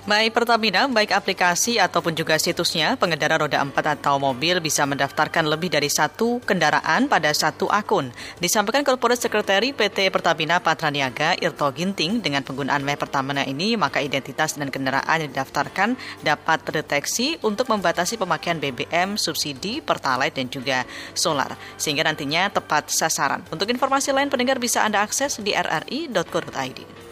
Baik 0.06 0.38
Pertamina, 0.38 0.86
baik 0.86 1.10
aplikasi 1.10 1.82
ataupun 1.82 2.14
juga 2.14 2.38
situsnya, 2.38 2.94
pengendara 2.94 3.42
roda 3.42 3.58
4 3.58 3.74
atau 3.98 4.22
mobil 4.22 4.62
bisa 4.62 4.86
mendaftarkan 4.86 5.42
lebih 5.42 5.66
dari 5.66 5.90
satu 5.90 6.38
kendaraan 6.46 7.10
pada 7.10 7.34
satu 7.34 7.66
akun. 7.66 8.14
Disampaikan 8.38 8.86
Corporate 8.86 9.18
Secretary 9.18 9.74
PT 9.74 10.14
Pertamina 10.14 10.62
Patraniaga, 10.62 11.34
Irto 11.42 11.66
Ginting, 11.74 12.22
dengan 12.22 12.46
penggunaan 12.46 12.86
ME 12.86 12.94
Pertamina 12.94 13.42
ini, 13.50 13.74
maka 13.74 13.98
identitas 13.98 14.54
dan 14.54 14.70
kendaraan 14.70 15.26
yang 15.26 15.30
didaftarkan 15.34 15.98
dapat 16.22 16.62
terdeteksi 16.62 17.42
untuk 17.42 17.66
membatasi 17.66 18.14
pemakaian 18.14 18.62
BBM, 18.62 19.18
subsidi, 19.18 19.82
pertalite, 19.82 20.38
dan 20.38 20.46
juga 20.46 20.86
solar. 21.18 21.58
Sehingga 21.82 22.06
nantinya 22.06 22.46
tepat 22.54 22.94
sasaran. 22.94 23.42
Untuk 23.50 23.66
informasi 23.74 24.14
lain, 24.14 24.30
pendengar 24.30 24.62
bisa 24.62 24.86
Anda 24.86 25.02
akses 25.02 25.42
di 25.42 25.50
rri.co.id. 25.50 27.05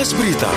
Kilas 0.00 0.16
Berita. 0.16 0.48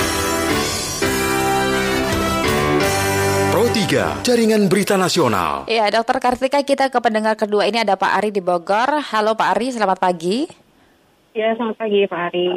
Pro 3.52 3.68
3, 3.68 4.24
Jaringan 4.24 4.72
Berita 4.72 4.96
Nasional. 4.96 5.68
Iya, 5.68 5.92
Dokter 5.92 6.24
Kartika, 6.24 6.64
kita 6.64 6.88
ke 6.88 6.96
pendengar 7.04 7.36
kedua 7.36 7.68
ini 7.68 7.84
ada 7.84 8.00
Pak 8.00 8.24
Ari 8.24 8.32
di 8.32 8.40
Bogor. 8.40 9.04
Halo 9.12 9.36
Pak 9.36 9.60
Ari, 9.60 9.76
selamat 9.76 10.00
pagi. 10.00 10.48
Ya, 11.36 11.52
selamat 11.60 11.76
pagi 11.76 12.08
Pak 12.08 12.22
Ari. 12.32 12.48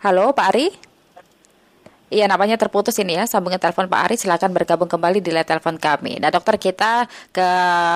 Halo 0.00 0.32
Pak 0.32 0.46
Ari. 0.56 0.66
Iya, 2.12 2.28
namanya 2.28 2.60
terputus 2.60 2.92
ini 3.00 3.16
ya. 3.16 3.24
Sambungan 3.24 3.56
telepon 3.56 3.88
Pak 3.88 4.00
Ari, 4.04 4.20
silakan 4.20 4.52
bergabung 4.52 4.84
kembali 4.84 5.24
di 5.24 5.32
line 5.32 5.48
telepon 5.48 5.80
kami. 5.80 6.20
Nah, 6.20 6.28
dokter 6.28 6.60
kita 6.60 7.08
ke 7.32 7.48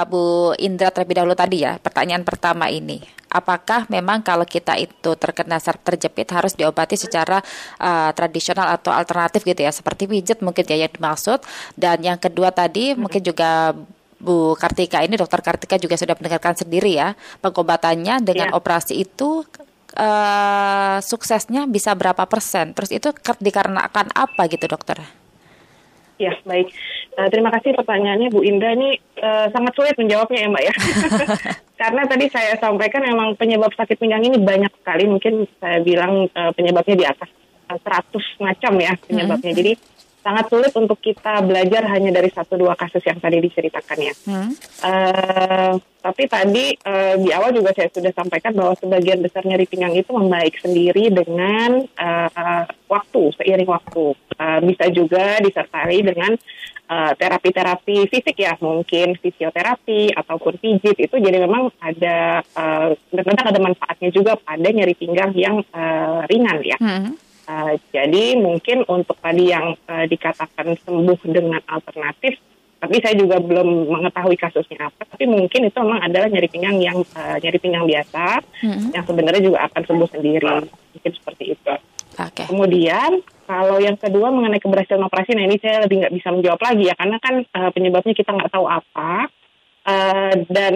Bu 0.08 0.56
Indra 0.56 0.88
terlebih 0.88 1.20
dahulu 1.20 1.36
tadi 1.36 1.68
ya. 1.68 1.76
Pertanyaan 1.76 2.24
pertama 2.24 2.72
ini, 2.72 3.04
apakah 3.28 3.84
memang 3.92 4.24
kalau 4.24 4.48
kita 4.48 4.80
itu 4.80 5.12
terkena 5.20 5.60
saraf 5.60 5.84
terjepit 5.84 6.32
harus 6.32 6.56
diobati 6.56 6.96
secara 6.96 7.44
uh, 7.76 8.08
tradisional 8.16 8.72
atau 8.72 8.88
alternatif 8.88 9.44
gitu 9.44 9.60
ya, 9.60 9.68
seperti 9.68 10.08
pijat 10.08 10.40
mungkin 10.40 10.64
ya 10.64 10.88
yang 10.88 10.92
dimaksud. 10.96 11.44
Dan 11.76 12.00
yang 12.00 12.16
kedua 12.16 12.56
tadi 12.56 12.96
hmm. 12.96 13.04
mungkin 13.04 13.20
juga 13.20 13.76
Bu 14.16 14.56
Kartika 14.56 15.04
ini 15.04 15.20
dokter 15.20 15.44
Kartika 15.44 15.76
juga 15.76 16.00
sudah 16.00 16.16
mendengarkan 16.16 16.56
sendiri 16.56 16.96
ya 16.96 17.12
pengobatannya 17.44 18.24
dengan 18.24 18.48
ya. 18.48 18.56
operasi 18.56 18.96
itu 18.96 19.44
uh, 19.96 20.96
suksesnya 21.00 21.66
bisa 21.66 21.96
berapa 21.96 22.22
persen? 22.28 22.76
Terus 22.76 22.92
itu 22.92 23.08
dikarenakan 23.16 24.12
apa 24.12 24.42
gitu 24.46 24.68
dokter? 24.68 25.00
Ya 26.16 26.32
baik, 26.48 26.72
uh, 27.20 27.28
terima 27.28 27.52
kasih 27.52 27.76
pertanyaannya 27.76 28.32
Bu 28.32 28.40
Indah 28.40 28.72
ini 28.72 28.96
uh, 29.20 29.52
sangat 29.52 29.76
sulit 29.76 29.96
menjawabnya 30.00 30.38
ya 30.40 30.48
Mbak 30.48 30.64
ya, 30.64 30.74
karena 31.80 32.02
tadi 32.08 32.24
saya 32.32 32.56
sampaikan 32.56 33.04
memang 33.04 33.36
penyebab 33.36 33.68
sakit 33.76 34.00
pinggang 34.00 34.24
ini 34.24 34.40
banyak 34.40 34.72
sekali, 34.80 35.04
mungkin 35.04 35.44
saya 35.60 35.84
bilang 35.84 36.24
uh, 36.32 36.52
penyebabnya 36.56 36.96
di 36.96 37.04
atas 37.04 37.28
100 37.68 37.84
macam 38.40 38.72
ya 38.80 38.96
penyebabnya, 39.04 39.52
hmm. 39.52 39.60
jadi 39.60 39.72
sangat 40.26 40.50
sulit 40.50 40.72
untuk 40.74 40.98
kita 40.98 41.38
belajar 41.46 41.86
hanya 41.86 42.10
dari 42.10 42.26
satu 42.34 42.58
dua 42.58 42.74
kasus 42.74 42.98
yang 43.06 43.22
tadi 43.22 43.38
diceritakan 43.38 43.98
ya. 44.02 44.14
Hmm. 44.26 44.50
Uh, 44.82 45.72
tapi 46.02 46.26
tadi 46.26 46.74
uh, 46.82 47.14
di 47.22 47.30
awal 47.30 47.54
juga 47.54 47.70
saya 47.70 47.86
sudah 47.94 48.10
sampaikan 48.10 48.50
bahwa 48.58 48.74
sebagian 48.74 49.22
besar 49.22 49.46
nyeri 49.46 49.70
pinggang 49.70 49.94
itu 49.94 50.10
membaik 50.10 50.58
sendiri 50.58 51.14
dengan 51.14 51.86
uh, 51.94 52.66
waktu 52.90 53.22
seiring 53.38 53.70
waktu. 53.70 54.18
Uh, 54.36 54.60
bisa 54.66 54.90
juga 54.90 55.38
disertai 55.40 56.02
dengan 56.02 56.34
terapi-terapi 56.86 57.96
uh, 57.98 58.06
fisik 58.06 58.38
ya, 58.38 58.54
mungkin 58.62 59.18
fisioterapi 59.18 60.14
ataupun 60.14 60.54
pijit 60.62 60.94
itu 60.94 61.16
jadi 61.18 61.42
memang 61.42 61.74
ada 61.82 62.46
uh, 62.54 62.94
ada 62.94 63.58
manfaatnya 63.58 64.14
juga 64.14 64.38
pada 64.38 64.68
nyeri 64.70 64.94
pinggang 64.94 65.34
yang 65.34 65.66
uh, 65.74 66.22
ringan 66.30 66.62
ya. 66.62 66.78
Hmm. 66.78 67.18
Uh, 67.46 67.78
jadi 67.94 68.34
mungkin 68.34 68.82
untuk 68.90 69.14
tadi 69.22 69.54
yang 69.54 69.78
uh, 69.86 70.06
dikatakan 70.10 70.74
sembuh 70.82 71.18
dengan 71.30 71.62
alternatif, 71.70 72.42
tapi 72.82 72.98
saya 72.98 73.14
juga 73.14 73.38
belum 73.38 73.86
mengetahui 73.86 74.34
kasusnya 74.34 74.90
apa. 74.90 75.06
Tapi 75.06 75.30
mungkin 75.30 75.70
itu 75.70 75.78
memang 75.78 76.02
adalah 76.02 76.26
nyeri 76.26 76.50
pinggang 76.50 76.82
yang 76.82 76.98
uh, 77.14 77.36
nyeri 77.38 77.58
pinggang 77.62 77.86
biasa, 77.86 78.42
hmm. 78.66 78.98
yang 78.98 79.04
sebenarnya 79.06 79.42
juga 79.46 79.58
akan 79.70 79.82
sembuh 79.86 80.08
sendiri, 80.10 80.58
mungkin 80.66 81.12
seperti 81.14 81.44
itu. 81.54 81.74
Okay. 82.16 82.50
Kemudian 82.50 83.22
kalau 83.46 83.78
yang 83.78 83.94
kedua 83.94 84.34
mengenai 84.34 84.58
keberhasilan 84.58 85.06
operasi, 85.06 85.38
nah 85.38 85.46
ini 85.46 85.62
saya 85.62 85.86
lebih 85.86 86.02
nggak 86.02 86.14
bisa 86.18 86.34
menjawab 86.34 86.58
lagi 86.58 86.90
ya, 86.90 86.94
karena 86.98 87.16
kan 87.22 87.34
uh, 87.46 87.70
penyebabnya 87.70 88.14
kita 88.16 88.34
nggak 88.34 88.50
tahu 88.50 88.66
apa 88.66 89.30
uh, 89.86 90.34
dan 90.50 90.74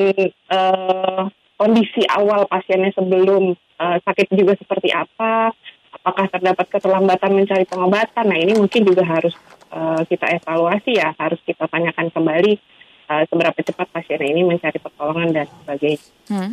uh, 0.52 1.26
kondisi 1.58 2.06
awal 2.08 2.46
pasiennya 2.46 2.94
sebelum 2.94 3.58
uh, 3.58 3.96
sakit 4.06 4.32
juga 4.32 4.56
seperti 4.56 4.94
apa 4.94 5.52
apakah 6.00 6.26
terdapat 6.33 6.66
keterlambatan 6.73 7.30
mencari 7.37 7.64
pengobatan. 7.69 8.25
Nah 8.25 8.38
ini 8.40 8.57
mungkin 8.57 8.88
juga 8.88 9.04
harus 9.04 9.37
uh, 9.69 10.00
kita 10.09 10.26
evaluasi 10.40 10.97
ya, 10.97 11.12
harus 11.21 11.37
kita 11.45 11.69
tanyakan 11.69 12.09
kembali 12.09 12.57
uh, 13.12 13.23
seberapa 13.28 13.59
cepat 13.61 13.87
pasien 13.92 14.21
ini 14.25 14.40
mencari 14.49 14.80
pertolongan 14.80 15.28
dan 15.37 15.47
sebagainya. 15.61 16.00
Hmm. 16.33 16.52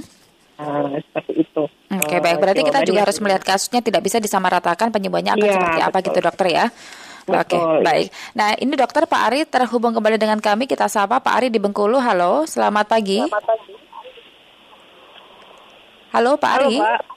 Uh, 0.57 0.97
seperti 0.99 1.47
itu. 1.47 1.63
Oke 1.69 2.17
okay, 2.17 2.19
baik, 2.19 2.41
berarti 2.41 2.65
kita 2.65 2.81
juga 2.81 3.05
harus 3.05 3.17
melihat 3.21 3.45
kasusnya 3.45 3.79
tidak 3.79 4.01
bisa 4.01 4.17
disamaratakan 4.17 4.89
penyebabnya 4.89 5.37
akan 5.37 5.47
ya, 5.47 5.53
seperti 5.53 5.81
apa 5.85 5.97
gitu 6.01 6.19
dokter 6.19 6.47
ya. 6.49 6.65
Oke, 7.27 7.59
okay, 7.59 7.61
baik. 7.83 8.07
Nah, 8.39 8.55
ini 8.55 8.71
dokter 8.79 9.03
Pak 9.03 9.21
Ari 9.27 9.43
terhubung 9.43 9.91
kembali 9.91 10.15
dengan 10.15 10.39
kami. 10.39 10.63
Kita 10.63 10.87
sapa 10.87 11.19
Pak 11.19 11.33
Ari 11.35 11.47
di 11.51 11.59
Bengkulu. 11.59 11.99
Halo, 11.99 12.47
selamat 12.47 12.87
pagi. 12.87 13.19
Selamat 13.19 13.43
pagi. 13.43 13.73
Halo 16.15 16.39
Pak 16.39 16.51
Halo, 16.55 16.63
Ari. 16.71 16.77
Pak. 16.79 17.16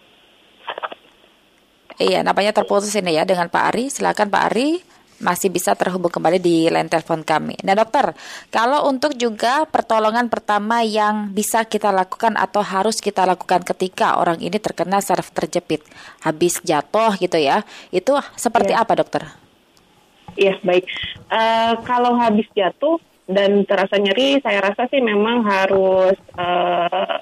Iya, 2.00 2.24
namanya 2.24 2.56
terputus 2.56 2.96
ini 2.96 3.20
ya 3.20 3.28
dengan 3.28 3.52
Pak 3.52 3.64
Ari. 3.76 3.92
Silakan 3.92 4.32
Pak 4.32 4.44
Ari 4.48 4.80
masih 5.20 5.52
bisa 5.52 5.76
terhubung 5.76 6.08
kembali 6.08 6.40
di 6.40 6.64
line 6.72 6.88
telepon 6.88 7.20
kami. 7.20 7.60
Nah 7.60 7.76
dokter, 7.76 8.16
kalau 8.48 8.88
untuk 8.88 9.12
juga 9.20 9.68
pertolongan 9.68 10.32
pertama 10.32 10.80
yang 10.80 11.28
bisa 11.28 11.68
kita 11.68 11.92
lakukan 11.92 12.40
atau 12.40 12.64
harus 12.64 13.04
kita 13.04 13.28
lakukan 13.28 13.60
ketika 13.68 14.16
orang 14.16 14.40
ini 14.40 14.56
terkena 14.56 15.04
saraf 15.04 15.28
terjepit, 15.28 15.84
habis 16.24 16.56
jatuh 16.64 17.20
gitu 17.20 17.36
ya, 17.36 17.60
itu 17.92 18.16
seperti 18.32 18.72
ya. 18.72 18.80
apa 18.80 18.96
dokter? 18.96 19.28
Iya 20.40 20.56
baik, 20.64 20.88
uh, 21.28 21.84
kalau 21.84 22.16
habis 22.16 22.48
jatuh 22.56 22.96
dan 23.28 23.68
terasa 23.68 24.00
nyeri, 24.00 24.40
saya 24.40 24.72
rasa 24.72 24.88
sih 24.88 25.04
memang 25.04 25.44
harus 25.44 26.16
uh, 26.40 27.20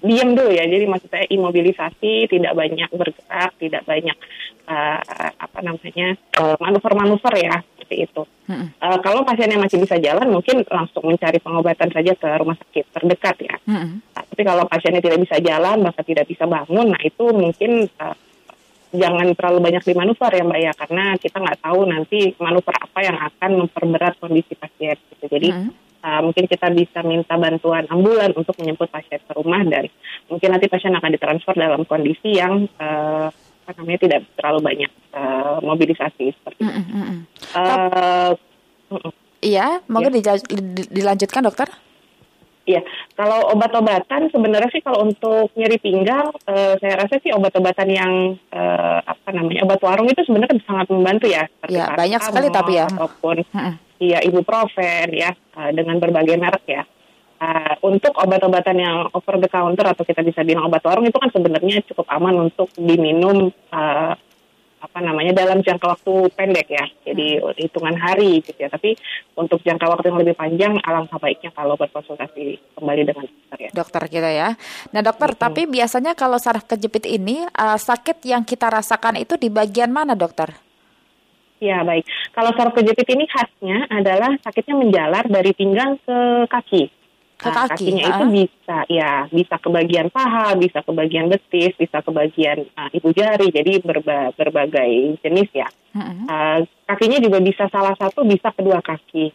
diam 0.00 0.32
dulu 0.32 0.50
ya. 0.52 0.64
Jadi 0.64 0.84
maksud 0.88 1.08
saya 1.12 1.26
imobilisasi, 1.28 2.28
tidak 2.28 2.52
banyak 2.56 2.90
bergerak, 2.92 3.50
tidak 3.60 3.82
banyak 3.84 4.16
uh, 4.68 5.00
apa 5.36 5.58
namanya 5.60 6.16
manuver-manuver 6.58 7.34
ya 7.36 7.60
seperti 7.90 8.06
itu. 8.06 8.22
Hmm. 8.46 8.70
Uh, 8.78 8.98
kalau 9.02 9.26
pasiennya 9.26 9.58
masih 9.58 9.82
bisa 9.82 9.98
jalan, 9.98 10.30
mungkin 10.30 10.62
langsung 10.70 11.02
mencari 11.10 11.42
pengobatan 11.42 11.90
saja 11.90 12.12
ke 12.14 12.28
rumah 12.38 12.54
sakit 12.54 12.84
terdekat 12.94 13.36
ya. 13.42 13.56
Hmm. 13.66 13.98
tapi 14.14 14.42
kalau 14.46 14.64
pasiennya 14.70 15.02
tidak 15.02 15.20
bisa 15.26 15.36
jalan, 15.42 15.82
bahkan 15.82 16.06
tidak 16.06 16.26
bisa 16.30 16.46
bangun, 16.46 16.94
nah 16.94 17.02
itu 17.02 17.24
mungkin 17.34 17.90
uh, 17.98 18.16
jangan 18.94 19.26
terlalu 19.34 19.58
banyak 19.58 19.82
di 19.82 19.94
manuver 19.98 20.30
ya 20.30 20.42
mbak 20.46 20.60
ya, 20.62 20.72
karena 20.78 21.04
kita 21.18 21.36
nggak 21.42 21.60
tahu 21.66 21.80
nanti 21.90 22.18
manuver 22.38 22.74
apa 22.78 22.98
yang 23.02 23.18
akan 23.18 23.50
memperberat 23.66 24.14
kondisi 24.22 24.54
pasien. 24.54 24.96
Gitu. 24.96 25.26
Jadi 25.26 25.48
hmm 25.50 25.89
uh, 26.04 26.20
mungkin 26.24 26.44
kita 26.50 26.68
bisa 26.72 27.00
minta 27.04 27.36
bantuan 27.36 27.84
ambulan 27.88 28.32
untuk 28.36 28.56
menjemput 28.60 28.88
pasien 28.90 29.20
ke 29.20 29.32
rumah 29.36 29.62
dan 29.66 29.88
mungkin 30.28 30.48
nanti 30.52 30.66
pasien 30.66 30.94
akan 30.96 31.10
ditransfer 31.14 31.54
dalam 31.56 31.82
kondisi 31.88 32.36
yang 32.36 32.68
uh, 32.80 33.28
apa 33.66 33.70
namanya 33.78 34.00
tidak 34.02 34.20
terlalu 34.34 34.60
banyak 34.66 34.90
uh, 35.14 35.62
mobilisasi 35.62 36.34
seperti 36.34 36.60
itu. 36.64 36.74
Mm 36.74 36.84
-hmm. 36.90 37.18
uh, 37.54 38.32
Iya, 39.40 39.80
mungkin 39.88 40.20
ya. 40.20 40.36
dilanjutkan 40.92 41.40
dokter. 41.40 41.68
Iya, 42.68 42.84
kalau 43.16 43.56
obat-obatan 43.56 44.28
sebenarnya 44.28 44.68
sih 44.68 44.84
kalau 44.84 45.08
untuk 45.08 45.48
nyeri 45.56 45.80
pinggang, 45.80 46.28
uh, 46.28 46.74
saya 46.76 46.94
rasa 47.00 47.16
sih 47.24 47.32
obat-obatan 47.32 47.88
yang 47.88 48.12
uh, 48.52 49.00
apa 49.00 49.32
namanya 49.32 49.64
obat 49.64 49.80
warung 49.80 50.06
itu 50.06 50.20
sebenarnya 50.28 50.60
sangat 50.68 50.92
membantu 50.92 51.26
ya. 51.26 51.48
Iya, 51.66 51.96
banyak 51.96 52.20
sekali 52.20 52.48
tapi 52.52 52.72
ya. 52.76 52.86
Ataupun 52.92 53.42
iya 53.96 54.20
ibuprofen 54.22 55.08
ya 55.10 55.32
uh, 55.56 55.70
dengan 55.72 55.96
berbagai 55.96 56.36
merek 56.36 56.64
ya. 56.68 56.82
Uh, 57.40 57.72
untuk 57.88 58.12
obat-obatan 58.20 58.76
yang 58.76 58.96
over 59.16 59.40
the 59.40 59.48
counter 59.48 59.88
atau 59.88 60.04
kita 60.04 60.20
bisa 60.20 60.44
bilang 60.44 60.68
obat 60.68 60.84
warung 60.84 61.08
itu 61.08 61.16
kan 61.16 61.32
sebenarnya 61.32 61.80
cukup 61.88 62.04
aman 62.12 62.52
untuk 62.52 62.68
diminum 62.76 63.48
uh, 63.72 64.12
apa 64.80 64.98
namanya 65.04 65.36
dalam 65.36 65.60
jangka 65.60 65.86
waktu 65.86 66.12
pendek 66.32 66.68
ya. 66.72 66.84
Jadi 67.04 67.40
hitungan 67.60 67.94
hari 68.00 68.40
gitu 68.40 68.56
ya. 68.56 68.72
Tapi 68.72 68.96
untuk 69.36 69.60
jangka 69.60 69.86
waktu 69.86 70.08
yang 70.08 70.18
lebih 70.24 70.34
panjang 70.34 70.72
alangkah 70.80 71.20
baiknya 71.20 71.52
kalau 71.52 71.76
berkonsultasi 71.76 72.76
kembali 72.80 73.02
dengan 73.04 73.24
dokter 73.28 73.58
ya. 73.60 73.70
Dokter 73.76 74.02
kita 74.08 74.30
ya. 74.32 74.48
Nah 74.96 75.00
dokter, 75.04 75.30
hmm. 75.36 75.40
tapi 75.40 75.62
biasanya 75.68 76.12
kalau 76.16 76.40
saraf 76.40 76.64
kejepit 76.64 77.04
ini 77.04 77.44
uh, 77.44 77.76
sakit 77.76 78.24
yang 78.24 78.42
kita 78.42 78.72
rasakan 78.72 79.20
itu 79.20 79.36
di 79.36 79.52
bagian 79.52 79.92
mana 79.92 80.16
dokter? 80.16 80.48
Ya 81.60 81.84
baik. 81.84 82.08
Kalau 82.32 82.56
saraf 82.56 82.72
kejepit 82.72 83.04
ini 83.12 83.28
khasnya 83.28 83.84
adalah 83.92 84.32
sakitnya 84.40 84.80
menjalar 84.80 85.28
dari 85.28 85.52
pinggang 85.52 86.00
ke 86.00 86.48
kaki 86.48 86.99
ke 87.40 87.48
nah, 87.48 87.64
kaki. 87.64 87.72
Kakinya 87.72 88.04
itu 88.04 88.24
bisa 88.44 88.78
ya 88.92 89.12
bisa 89.32 89.56
ke 89.56 89.68
bagian 89.72 90.12
paha, 90.12 90.52
bisa 90.60 90.84
ke 90.84 90.92
bagian 90.92 91.26
betis, 91.32 91.72
bisa 91.80 92.04
ke 92.04 92.10
bagian 92.12 92.68
uh, 92.76 92.92
ibu 92.92 93.08
jari. 93.16 93.48
Jadi 93.48 93.80
berba 93.80 94.30
berbagai 94.36 95.16
jenis 95.24 95.48
ya. 95.56 95.68
Uh-huh. 95.96 96.28
Uh, 96.28 96.58
kakinya 96.84 97.18
juga 97.18 97.40
bisa 97.40 97.64
salah 97.72 97.96
satu, 97.96 98.22
bisa 98.28 98.52
kedua 98.52 98.84
kaki. 98.84 99.32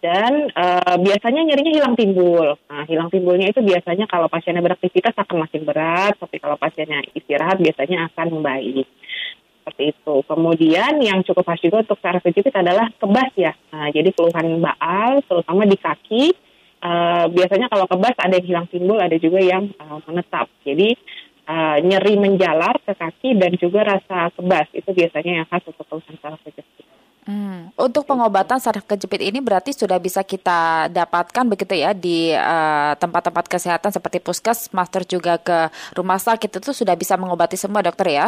Dan 0.00 0.48
uh, 0.56 0.96
biasanya 0.96 1.44
nyerinya 1.44 1.72
hilang 1.76 1.92
timbul. 1.92 2.56
Nah, 2.56 2.88
hilang 2.88 3.12
timbulnya 3.12 3.52
itu 3.52 3.60
biasanya 3.60 4.08
kalau 4.08 4.32
pasiennya 4.32 4.64
beraktivitas 4.64 5.12
akan 5.12 5.44
makin 5.44 5.68
berat, 5.68 6.16
tapi 6.16 6.40
kalau 6.40 6.56
pasiennya 6.56 7.04
istirahat 7.12 7.60
biasanya 7.60 8.08
akan 8.08 8.40
membaik 8.40 8.88
seperti 9.60 9.92
itu. 9.92 10.14
Kemudian 10.24 11.04
yang 11.04 11.20
cukup 11.20 11.52
khas 11.52 11.60
juga 11.60 11.84
untuk 11.84 12.00
saraf 12.00 12.24
kejepit 12.24 12.56
adalah 12.56 12.88
kebas 12.96 13.32
ya. 13.36 13.52
Nah, 13.76 13.92
jadi 13.92 14.08
keluhan 14.16 14.64
baal 14.64 15.20
terutama 15.28 15.68
di 15.68 15.76
kaki 15.76 16.24
uh, 16.80 17.24
biasanya 17.30 17.68
kalau 17.68 17.86
kebas 17.86 18.16
ada 18.18 18.34
yang 18.36 18.46
hilang 18.46 18.66
timbul, 18.68 18.98
ada 19.00 19.16
juga 19.16 19.40
yang 19.40 19.70
uh, 19.80 20.00
menetap. 20.08 20.48
Jadi 20.64 20.96
uh, 21.48 21.76
nyeri 21.84 22.14
menjalar 22.16 22.80
ke 22.82 22.92
kaki 22.96 23.36
dan 23.36 23.52
juga 23.56 23.96
rasa 23.96 24.32
kebas 24.34 24.66
itu 24.72 24.90
biasanya 24.90 25.44
yang 25.44 25.46
khas 25.48 25.64
untuk 25.68 25.84
keluhan 25.88 26.16
saraf 26.20 26.40
kejepit. 26.44 26.86
Hmm. 27.28 27.68
Untuk 27.76 28.08
pengobatan 28.08 28.58
saraf 28.58 28.88
kejepit 28.88 29.20
ini 29.20 29.44
berarti 29.44 29.76
sudah 29.76 30.00
bisa 30.00 30.24
kita 30.24 30.88
dapatkan 30.88 31.44
begitu 31.46 31.76
ya 31.76 31.92
di 31.92 32.32
tempat-tempat 32.96 33.44
uh, 33.46 33.50
kesehatan 33.54 33.92
seperti 33.92 34.18
puskes, 34.24 34.72
master 34.72 35.04
juga 35.04 35.36
ke 35.36 35.68
rumah 35.94 36.16
sakit 36.16 36.48
itu 36.48 36.72
sudah 36.72 36.96
bisa 36.96 37.20
mengobati 37.20 37.60
semua 37.60 37.84
dokter 37.84 38.16
ya? 38.16 38.26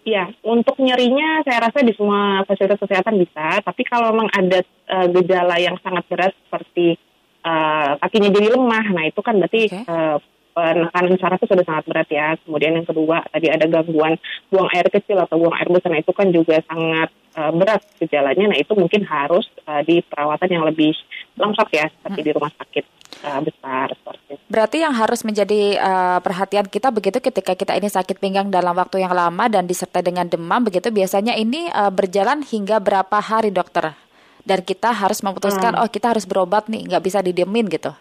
Ya, 0.00 0.32
untuk 0.40 0.80
nyerinya 0.80 1.44
saya 1.44 1.68
rasa 1.68 1.84
di 1.84 1.92
semua 1.92 2.40
fasilitas 2.48 2.80
kesehatan 2.80 3.20
bisa, 3.20 3.60
tapi 3.60 3.84
kalau 3.84 4.16
memang 4.16 4.32
ada 4.32 4.64
uh, 4.88 5.06
gejala 5.20 5.60
yang 5.60 5.76
sangat 5.84 6.08
berat 6.08 6.32
seperti 6.48 6.96
uh, 7.44 7.96
kakinya 8.00 8.30
jadi 8.32 8.48
lemah. 8.54 8.86
Nah 8.92 9.04
itu 9.08 9.20
kan 9.20 9.34
berarti 9.38 9.62
okay. 9.70 9.84
uh, 9.86 10.16
eh, 10.16 10.16
penekanan 10.50 11.16
saraf 11.16 11.38
itu 11.40 11.48
sudah 11.48 11.66
sangat 11.66 11.84
berat 11.88 12.08
ya. 12.10 12.36
Kemudian 12.44 12.72
yang 12.76 12.86
kedua 12.86 13.24
tadi 13.30 13.46
ada 13.48 13.64
gangguan 13.66 14.18
buang 14.50 14.68
air 14.74 14.86
kecil 14.90 15.20
atau 15.20 15.40
buang 15.40 15.56
air 15.56 15.68
besar. 15.70 15.90
Nah 15.92 16.00
itu 16.02 16.12
kan 16.12 16.28
juga 16.34 16.56
sangat 16.66 17.08
uh, 17.38 17.52
berat 17.54 17.82
gejalanya. 18.02 18.44
Nah 18.50 18.58
itu 18.58 18.72
mungkin 18.76 19.02
harus 19.06 19.46
uh, 19.64 19.82
di 19.86 20.02
perawatan 20.04 20.48
yang 20.50 20.64
lebih 20.66 20.92
lengkap 21.38 21.68
ya, 21.72 21.86
seperti 21.88 22.20
hmm. 22.20 22.26
di 22.26 22.32
rumah 22.36 22.52
sakit 22.52 22.84
uh, 23.24 23.40
besar. 23.40 23.86
Seperti 23.94 24.32
Berarti 24.50 24.82
yang 24.82 24.94
harus 24.98 25.22
menjadi 25.22 25.78
uh, 25.78 26.18
perhatian 26.18 26.66
kita 26.66 26.90
begitu 26.90 27.22
ketika 27.22 27.54
kita 27.54 27.78
ini 27.78 27.86
sakit 27.86 28.18
pinggang 28.18 28.50
dalam 28.50 28.74
waktu 28.74 29.06
yang 29.06 29.14
lama 29.14 29.46
dan 29.46 29.64
disertai 29.64 30.02
dengan 30.02 30.26
demam 30.26 30.66
begitu 30.66 30.90
biasanya 30.90 31.38
ini 31.38 31.70
uh, 31.70 31.94
berjalan 31.94 32.42
hingga 32.42 32.82
berapa 32.82 33.16
hari 33.22 33.54
dokter? 33.54 33.94
Dan 34.50 34.66
kita 34.66 34.90
harus 34.90 35.22
memutuskan 35.22 35.78
hmm. 35.78 35.82
oh 35.86 35.88
kita 35.88 36.10
harus 36.10 36.26
berobat 36.26 36.66
nih 36.66 36.90
nggak 36.90 37.02
bisa 37.06 37.22
didiemin 37.22 37.70
gitu 37.70 37.94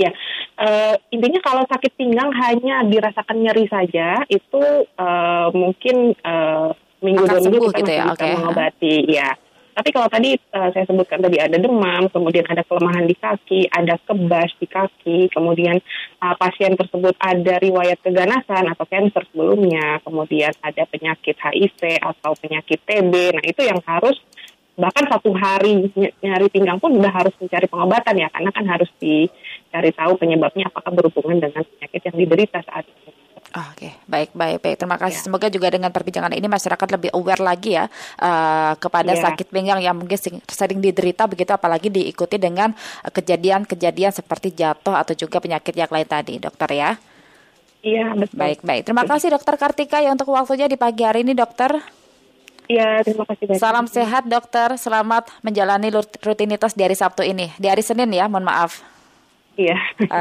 ya 0.00 0.08
uh, 0.56 0.96
intinya 1.12 1.44
kalau 1.44 1.68
sakit 1.68 1.92
pinggang 2.00 2.32
hanya 2.32 2.80
dirasakan 2.88 3.44
nyeri 3.44 3.68
saja 3.68 4.24
itu 4.32 4.64
uh, 4.96 5.52
mungkin 5.52 6.16
uh, 6.24 6.72
minggu 7.04 7.28
dua 7.28 7.40
minggu 7.44 7.68
kita 7.68 7.78
gitu 7.84 7.92
ya? 7.92 8.04
bisa 8.08 8.16
okay. 8.16 8.32
mengobati 8.40 8.96
ya 9.12 9.30
tapi 9.76 9.92
kalau 9.92 10.08
tadi 10.08 10.40
uh, 10.56 10.72
saya 10.72 10.88
sebutkan 10.88 11.20
tadi 11.20 11.36
ada 11.36 11.60
demam, 11.60 12.08
kemudian 12.08 12.48
ada 12.48 12.64
kelemahan 12.64 13.04
di 13.04 13.12
kaki, 13.12 13.68
ada 13.68 14.00
kebas 14.08 14.48
di 14.56 14.64
kaki, 14.64 15.28
kemudian 15.28 15.76
uh, 16.24 16.32
pasien 16.40 16.72
tersebut 16.72 17.12
ada 17.20 17.60
riwayat 17.60 18.00
keganasan 18.00 18.72
atau 18.72 18.88
kanker 18.88 19.28
sebelumnya, 19.28 20.00
kemudian 20.00 20.48
ada 20.64 20.88
penyakit 20.88 21.36
HIV 21.36 22.00
atau 22.00 22.32
penyakit 22.40 22.80
TB. 22.88 23.12
Nah, 23.36 23.44
itu 23.44 23.68
yang 23.68 23.76
harus 23.84 24.16
bahkan 24.76 25.08
satu 25.08 25.32
hari 25.32 25.88
nyari 26.20 26.46
pinggang 26.52 26.76
pun 26.76 26.92
udah 26.92 27.08
harus 27.08 27.32
mencari 27.40 27.64
pengobatan 27.64 28.14
ya 28.20 28.28
karena 28.28 28.50
kan 28.52 28.64
harus 28.68 28.90
dicari 29.00 29.90
tahu 29.96 30.20
penyebabnya 30.20 30.68
apakah 30.68 30.92
berhubungan 30.92 31.40
dengan 31.40 31.64
penyakit 31.64 32.00
yang 32.12 32.16
diderita 32.20 32.60
saat 32.60 32.84
itu. 32.84 33.08
Oke, 33.56 33.88
okay. 33.88 33.92
baik, 34.04 34.36
baik, 34.36 34.58
baik. 34.60 34.76
Terima 34.76 35.00
kasih. 35.00 35.16
Ya. 35.16 35.24
Semoga 35.24 35.48
juga 35.48 35.72
dengan 35.72 35.88
perbincangan 35.88 36.28
ini 36.36 36.44
masyarakat 36.44 36.88
lebih 36.92 37.10
aware 37.16 37.40
lagi 37.40 37.72
ya 37.72 37.88
uh, 38.20 38.76
kepada 38.76 39.16
ya. 39.16 39.22
sakit 39.22 39.48
pinggang 39.48 39.80
yang 39.80 39.96
mungkin 39.96 40.18
sering 40.44 40.76
diderita 40.84 41.24
begitu, 41.24 41.56
apalagi 41.56 41.88
diikuti 41.88 42.36
dengan 42.36 42.76
kejadian-kejadian 43.08 44.12
seperti 44.12 44.52
jatuh 44.52 45.00
atau 45.00 45.16
juga 45.16 45.40
penyakit 45.40 45.72
yang 45.72 45.88
lain 45.88 46.04
tadi, 46.04 46.36
dokter 46.36 46.68
ya. 46.76 46.90
Iya, 47.80 48.12
betul. 48.12 48.36
Baik, 48.36 48.60
baik. 48.60 48.82
Terima 48.92 49.08
kasih 49.08 49.32
dokter 49.32 49.54
Kartika 49.56 50.04
ya 50.04 50.12
untuk 50.12 50.28
waktunya 50.36 50.68
di 50.68 50.76
pagi 50.76 51.06
hari 51.06 51.24
ini, 51.24 51.32
dokter. 51.32 51.80
Iya, 52.66 53.06
terima 53.06 53.24
kasih 53.26 53.44
banyak. 53.46 53.62
Salam 53.62 53.86
sehat 53.86 54.24
dokter, 54.26 54.74
selamat 54.74 55.30
menjalani 55.42 55.88
rutinitas 56.22 56.74
di 56.74 56.82
hari 56.82 56.98
Sabtu 56.98 57.22
ini. 57.22 57.54
Di 57.58 57.70
hari 57.70 57.82
Senin 57.82 58.10
ya, 58.10 58.26
mohon 58.26 58.46
maaf. 58.46 58.82
Iya. 59.56 59.78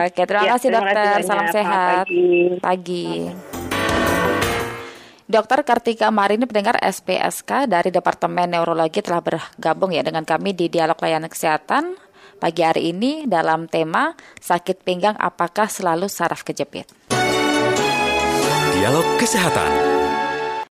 Oke, 0.07 0.23
terima 0.23 0.45
ya, 0.47 0.51
kasih 0.55 0.69
terima 0.71 0.79
dokter. 0.85 1.15
Kasih 1.19 1.27
Salam 1.27 1.47
sehat. 1.51 2.05
Pagi. 2.07 2.33
pagi. 2.61 3.07
Dokter 5.25 5.65
Kartika 5.65 6.13
Marini 6.13 6.45
pendengar 6.45 6.77
SPSK 6.77 7.65
dari 7.65 7.89
Departemen 7.89 8.45
Neurologi 8.45 9.01
telah 9.01 9.25
bergabung 9.25 9.89
ya 9.89 10.05
dengan 10.05 10.21
kami 10.21 10.53
di 10.53 10.69
Dialog 10.69 11.01
Layanan 11.01 11.33
Kesehatan 11.33 11.97
pagi 12.37 12.61
hari 12.61 12.93
ini 12.93 13.25
dalam 13.25 13.65
tema 13.65 14.13
sakit 14.37 14.85
pinggang 14.85 15.17
apakah 15.17 15.65
selalu 15.65 16.05
saraf 16.05 16.45
kejepit. 16.45 16.85
Dialog 18.77 19.07
Kesehatan 19.17 19.94